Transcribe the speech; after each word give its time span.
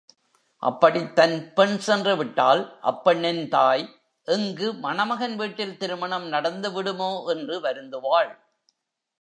அப்படித் 0.63 1.15
தன் 1.15 1.53
பெண் 1.53 1.77
சென்று 1.77 2.17
விட்டால், 2.17 2.79
அப்பெண்ணின் 2.81 3.47
தாய், 3.47 3.83
எங்கு 4.27 4.73
மணமகன் 4.73 5.35
வீட்டில் 5.35 5.77
திருமணம் 5.77 6.31
நடந்துவிடுமோ 6.31 7.11
என்று 7.25 7.61
வருந்துவாள். 7.61 8.31